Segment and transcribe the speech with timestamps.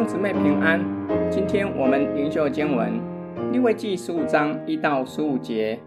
[0.00, 0.80] 兄姊妹平安，
[1.30, 2.90] 今天我们灵修经文
[3.52, 5.78] 利未记十五章一到十五节。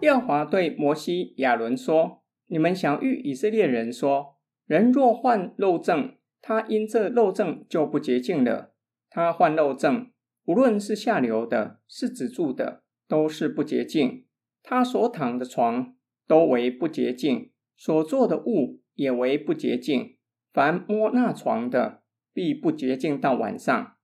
[0.00, 8.72] 耶华对摩西、亚伦说：“你们晓諭以色列人说，人若患肉症，他因这肉症就不洁净了。
[9.08, 10.10] 他患肉症，
[10.46, 14.26] 无论是下流的，是止住的，都是不洁净。
[14.64, 15.94] 他所躺的床
[16.26, 20.16] 都为不洁净，所做的物也为不洁净。
[20.52, 22.01] 凡摸那床的，
[22.32, 23.96] 必不洁净到晚上，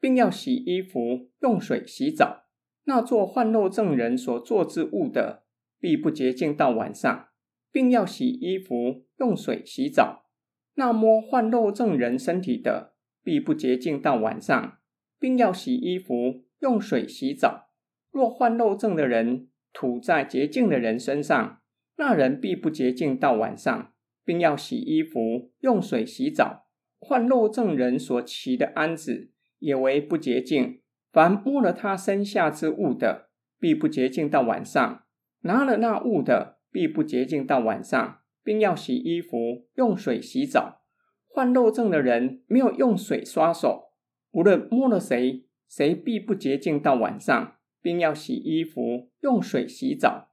[0.00, 2.44] 并要洗衣服，用水洗澡。
[2.84, 5.44] 那做患肉症人所做之物的，
[5.80, 7.28] 必不洁净到晚上，
[7.72, 10.26] 并要洗衣服，用水洗澡。
[10.74, 14.78] 那摸患肉症人身体的，必不洁净到晚上，
[15.18, 17.70] 并要洗衣服，用水洗澡。
[18.12, 21.60] 若患肉症的人吐在洁净的人身上，
[21.96, 23.92] 那人必不洁净到晚上，
[24.24, 26.65] 并要洗衣服，用水洗澡。
[26.98, 30.80] 患肉症人所骑的鞍子也为不洁净，
[31.12, 35.04] 凡摸了他身下之物的，必不洁净到晚上；
[35.42, 40.82] 拿了那物的，必不洁净到晚上，并要洗衣服，用水洗澡。
[41.28, 43.90] 患肉症的人没有用水刷手，
[44.32, 50.30] 无论摸了谁，谁必不洁净到晚上，并要洗衣服，用水洗澡。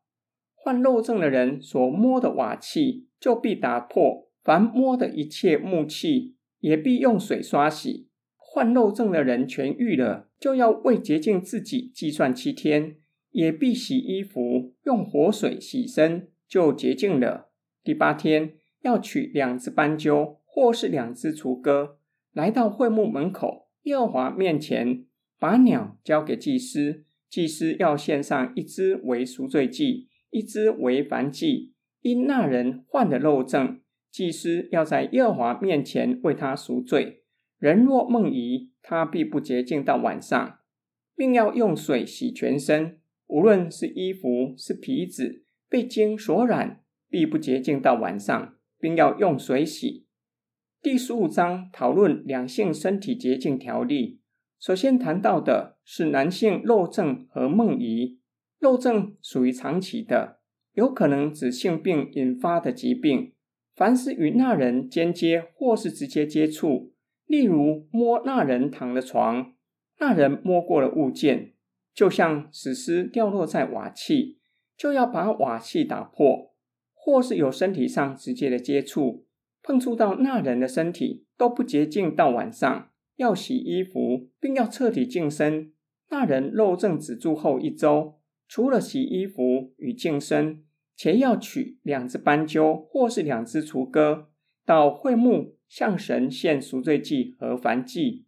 [0.56, 8.08] 患肉症的人所摸的瓦器，就必打破；凡摸的一切木器，也必用水刷洗。
[8.38, 12.96] 患肉症的人痊愈了，就要为洁净自己计算七天，
[13.32, 17.50] 也必洗衣服，用活水洗身，就洁净了。
[17.84, 21.98] 第八天要取两只斑鸠，或是两只雏鸽，
[22.32, 25.06] 来到会幕门口耶和华面前，
[25.38, 33.82] 把鸟交给祭司，祭司要献上一只为赎罪祭，一只为燔祭，因那人患了肉症。
[34.14, 37.24] 祭司要在耶和华面前为他赎罪。
[37.58, 40.60] 人若梦遗，他必不洁净到晚上，
[41.16, 50.06] 并要用水洗全身，无论是衣服是皮子，被精所染，必不洁净到晚上，并要用水洗。
[50.80, 54.20] 第十五章讨论两性身体洁净条例。
[54.60, 58.20] 首先谈到的是男性肉症和梦遗。
[58.60, 60.40] 肉症属于长期的，
[60.74, 63.34] 有可能指性病引发的疾病。
[63.76, 66.94] 凡是与那人间接或是直接接触，
[67.26, 69.54] 例如摸那人躺的床，
[70.00, 71.54] 那人摸过的物件，
[71.94, 74.40] 就像死尸掉落在瓦器，
[74.78, 76.52] 就要把瓦器打破；
[76.94, 79.26] 或是有身体上直接的接触，
[79.64, 85.74] 碰触到那人的身体，都不洁净到晚上，要洗衣服，并要彻底净身。
[86.12, 90.64] 那人肉症止住后一周，除了洗衣服与净身。
[90.96, 94.30] 且要取两只斑鸠，或是两只雏鸽，
[94.66, 98.26] 到会幕向神献赎罪祭和燔祭。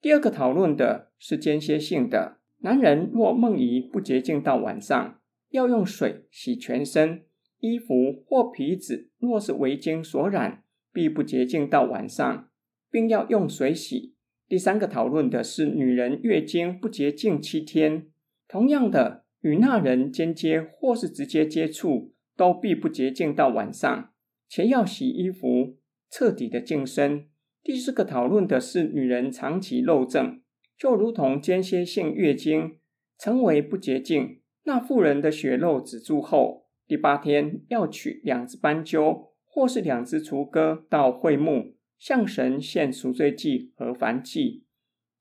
[0.00, 7.22] 第二个讨论的是间歇性的，男人若梦遗不洁净到晚上，要用水洗全身；
[7.58, 10.62] 衣服或皮子若是为精所染，
[10.92, 12.48] 必不洁净到晚上，
[12.90, 14.14] 并要用水洗。
[14.48, 18.06] 第三个讨论的是女人月经不洁净七天，
[18.46, 19.25] 同样的。
[19.46, 24.10] 与那人间接或是直接接触，都必不洁净到晚上，
[24.48, 25.76] 且要洗衣服，
[26.10, 27.28] 彻底的净身。
[27.62, 30.42] 第四个讨论的是女人长期漏症，
[30.76, 32.78] 就如同间歇性月经，
[33.20, 34.40] 成为不洁净。
[34.64, 44.64] 那妇人的血肉止住后，第八天要取两只斑鸠，或是两只雏鸽，到会幕向神献赎罪祭和燔祭。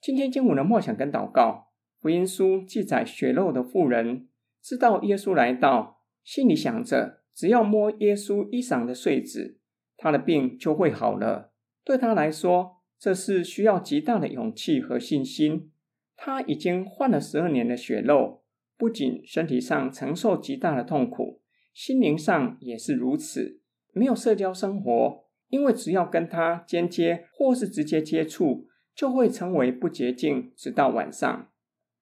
[0.01, 1.64] 今天经文的默想跟祷告。
[2.05, 4.27] 福音书记载，血肉的妇人
[4.61, 9.57] 知道耶稣来到，心里想着，只要摸耶稣衣裳的繸子，
[9.97, 11.51] 他的病就会好了。
[11.83, 15.71] 对他来说，这是需要极大的勇气和信心。
[16.15, 18.43] 他已经患了十二年的血肉，
[18.77, 21.41] 不仅身体上承受极大的痛苦，
[21.73, 23.61] 心灵上也是如此。
[23.93, 31.49] 没有社交生活，因为只要跟他间接或是直接接触，就会成为不洁净，直到晚上。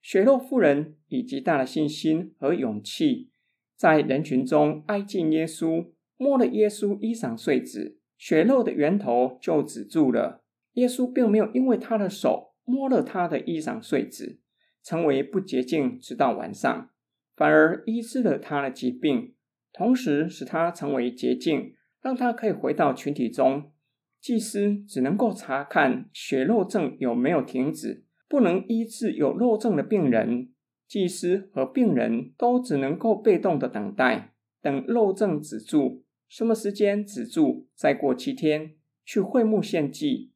[0.03, 3.31] 血肉妇人以极大的信心和勇气，
[3.77, 10.43] 在人群中挨近耶稣，摸了耶稣衣裳碎纸，血肉的源头就止住了。
[10.73, 14.41] 耶稣并没有因为他的手摸了他的衣裳碎纸，
[14.83, 16.89] 成为不洁净，直到晚上，
[17.37, 19.35] 反而医治了他的疾病，
[19.71, 23.71] 同时使他成为洁净，让他可以回到群体中。
[24.19, 28.03] 祭司只能够查看血肉症有没有停止。
[28.27, 30.49] 不能医治有肉症的病人，
[30.87, 36.03] 祭司和病人都只能够被动的等待，等肉症止住。
[36.27, 37.67] 什么时间止住？
[37.75, 38.75] 再过七天
[39.05, 40.31] 去会幕献祭。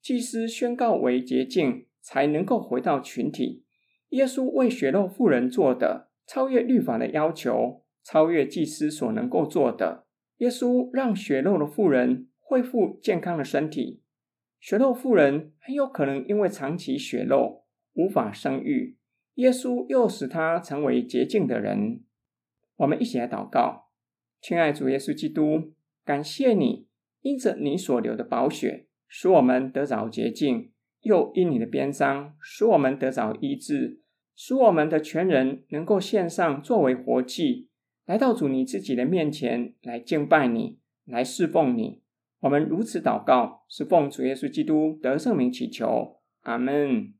[0.00, 3.64] 祭司宣告为洁净，才能够回到群体。
[4.10, 10.04] 耶稣为血肉妇人做的，超越律法的要求，超越祭司所能够做的。
[10.38, 14.01] 耶稣让血肉的妇人恢复健康的身体。
[14.62, 17.64] 血肉妇人很有可能因为长期血肉
[17.94, 18.96] 无法生育，
[19.34, 22.04] 耶稣又使她成为洁净的人。
[22.76, 23.88] 我们一起来祷告，
[24.40, 25.72] 亲爱主耶稣基督，
[26.04, 26.86] 感谢你，
[27.22, 30.70] 因着你所流的宝血，使我们得着洁净；
[31.00, 34.00] 又因你的鞭伤，使我们得着医治，
[34.36, 37.68] 使我们的全人能够献上作为活祭。
[38.06, 42.01] 来到主你自己的面前来敬拜你，来侍奉你。
[42.42, 47.14] 我们如此祷告，是奉主耶稣基督得圣名祈求，阿门。